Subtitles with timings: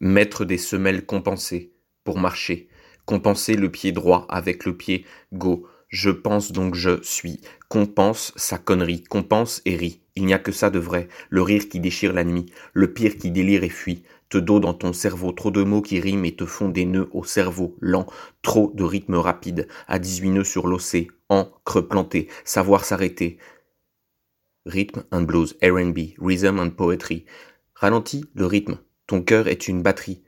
[0.00, 1.72] Mettre des semelles compensées
[2.04, 2.68] pour marcher,
[3.04, 5.62] compenser le pied droit avec le pied gauche.
[5.88, 7.40] Je pense donc je suis.
[7.68, 10.02] Compense sa connerie, compense et rit.
[10.16, 13.16] Il n'y a que ça de vrai, le rire qui déchire la nuit, le pire
[13.16, 14.02] qui délire et fuit.
[14.28, 17.08] Te dos dans ton cerveau, trop de mots qui riment et te font des nœuds
[17.12, 18.06] au cerveau, lent,
[18.42, 23.38] trop de rythme rapide, à 18 nœuds sur l'océ, encre planté, savoir s'arrêter.
[24.66, 27.24] Rythme and blues, R&B, rhythm and poetry.
[27.74, 28.78] Ralentis le rythme,
[29.08, 30.22] ton cœur est une batterie.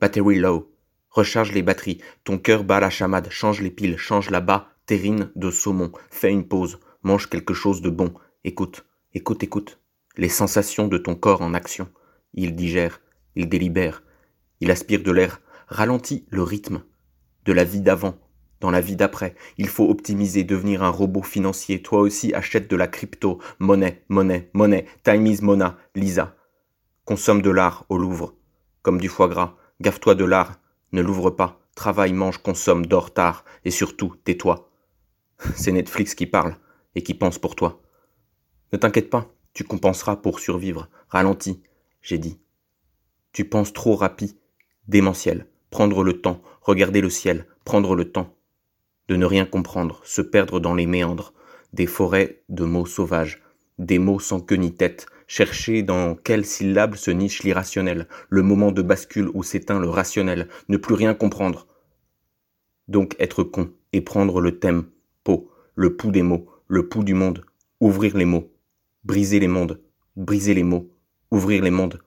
[0.00, 0.74] Battery low.
[1.10, 5.30] Recharge les batteries, ton cœur bat la chamade, change les piles, change la bas, terrine
[5.36, 8.84] de saumon, fais une pause, mange quelque chose de bon, écoute,
[9.14, 9.80] écoute, écoute.
[10.16, 11.88] Les sensations de ton corps en action.
[12.34, 13.00] Il digère,
[13.36, 14.02] il délibère,
[14.60, 16.82] il aspire de l'air, ralentit le rythme
[17.44, 18.18] de la vie d'avant,
[18.60, 19.36] dans la vie d'après.
[19.56, 21.80] Il faut optimiser, devenir un robot financier.
[21.80, 26.36] Toi aussi achète de la crypto, monnaie, monnaie, monnaie, time is mona, Lisa.
[27.06, 28.34] Consomme de l'art au Louvre,
[28.82, 29.54] comme du foie gras.
[29.80, 30.58] Gaffe-toi de l'art,
[30.90, 31.60] ne l'ouvre pas.
[31.76, 34.68] Travaille, mange, consomme, dors tard, et surtout, tais-toi.
[35.54, 36.56] C'est Netflix qui parle,
[36.96, 37.80] et qui pense pour toi.
[38.72, 40.88] Ne t'inquiète pas, tu compenseras pour survivre.
[41.08, 41.62] Ralentis,
[42.02, 42.40] j'ai dit.
[43.32, 44.36] Tu penses trop rapide,
[44.88, 45.46] démentiel.
[45.70, 48.34] Prendre le temps, regarder le ciel, prendre le temps.
[49.06, 51.34] De ne rien comprendre, se perdre dans les méandres,
[51.72, 53.44] des forêts de mots sauvages,
[53.78, 58.72] des mots sans queue ni tête, chercher dans quelle syllabe se niche l'irrationnel, le moment
[58.72, 61.66] de bascule où s'éteint le rationnel, ne plus rien comprendre.
[62.88, 64.84] Donc être con et prendre le thème,
[65.24, 67.44] peau, le pouls des mots, le pouls du monde,
[67.80, 68.52] ouvrir les mots,
[69.04, 69.80] briser les mondes,
[70.16, 70.90] briser les mots,
[71.30, 72.00] ouvrir les mondes.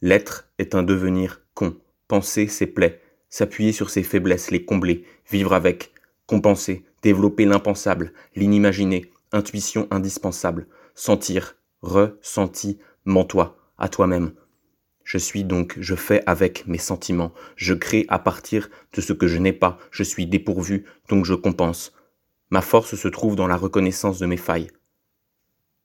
[0.00, 1.76] L'être est un devenir con,
[2.08, 5.92] penser ses plaies, s'appuyer sur ses faiblesses, les combler, vivre avec,
[6.26, 14.32] compenser, développer l'impensable, l'inimaginer, intuition indispensable, sentir, ressenti, mens-toi, à toi-même.
[15.04, 19.26] Je suis donc, je fais avec mes sentiments, je crée à partir de ce que
[19.26, 21.92] je n'ai pas, je suis dépourvu, donc je compense.
[22.50, 24.70] Ma force se trouve dans la reconnaissance de mes failles.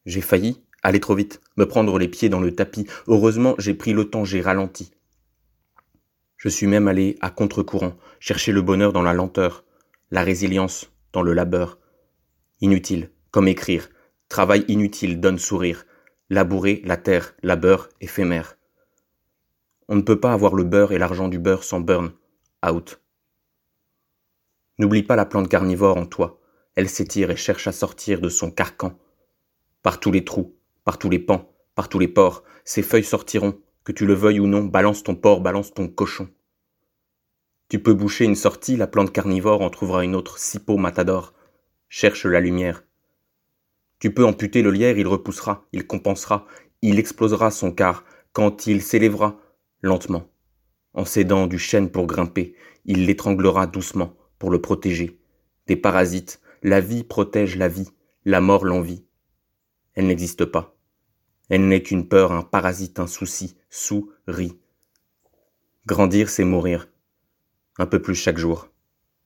[0.06, 2.86] J'ai failli aller trop vite, me prendre les pieds dans le tapis.
[3.08, 4.92] Heureusement, j'ai pris le temps, j'ai ralenti.
[6.38, 9.66] Je suis même allé à contre-courant, chercher le bonheur dans la lenteur,
[10.12, 11.80] la résilience dans le labeur.
[12.62, 13.90] Inutile, comme écrire,
[14.30, 15.86] Travail inutile donne sourire.
[16.31, 18.58] Labourer la terre, labeur éphémère.
[19.88, 22.13] On ne peut pas avoir le beurre et l'argent du beurre sans burn.
[22.68, 23.00] Out.
[24.80, 26.41] N'oublie pas la plante carnivore en toi.
[26.74, 28.97] Elle s'étire et cherche à sortir de son carcan.
[29.84, 33.62] Par tous les trous, par tous les pans, par tous les pores, ses feuilles sortiront,
[33.84, 36.28] que tu le veuilles ou non, balance ton porc, balance ton cochon.
[37.69, 41.36] Tu peux boucher une sortie, la plante carnivore en trouvera une autre, Sipo matador.
[41.88, 42.84] Cherche la lumière,
[44.00, 46.45] tu peux amputer le lierre, il repoussera, il compensera,
[46.81, 49.39] il explosera son quart quand il s'élèvera
[49.81, 50.29] lentement.
[50.94, 55.19] En s'aidant du chêne pour grimper, il l'étranglera doucement pour le protéger.
[55.67, 57.89] Des parasites, la vie protège la vie,
[58.25, 59.06] la mort l'envie.
[59.94, 60.75] Elle n'existe pas.
[61.50, 64.57] Elle n'est qu'une peur, un parasite, un souci, souris.
[65.85, 66.88] Grandir, c'est mourir.
[67.77, 68.69] Un peu plus chaque jour.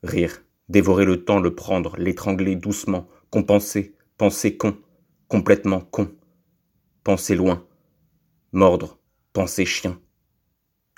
[0.03, 4.75] Rire, dévorer le temps, le prendre, l'étrangler doucement, compenser, Penser con,
[5.29, 6.13] complètement con.
[7.05, 7.65] Penser loin.
[8.51, 8.99] Mordre,
[9.31, 9.97] penser chien.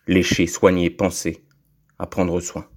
[0.08, 1.46] Lécher, soigner, penser.
[2.00, 2.68] À prendre soin.